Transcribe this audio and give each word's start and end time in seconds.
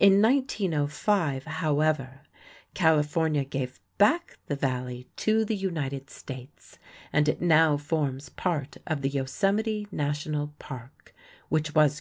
In 0.00 0.20
1905, 0.20 1.44
however, 1.44 2.22
California 2.74 3.44
gave 3.44 3.78
back 3.98 4.36
the 4.46 4.56
Valley 4.56 5.06
to 5.18 5.44
the 5.44 5.54
United 5.54 6.10
States, 6.10 6.76
and 7.12 7.28
it 7.28 7.40
now 7.40 7.76
forms 7.76 8.30
part 8.30 8.78
of 8.84 9.02
the 9.02 9.10
Yosemite 9.10 9.86
National 9.92 10.52
Park, 10.58 11.14
which 11.50 11.68
was 11.68 11.72
created 11.72 11.72
in 11.72 11.82
1890. 11.82 11.92